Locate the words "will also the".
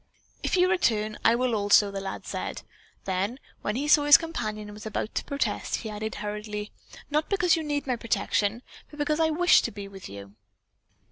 1.35-2.01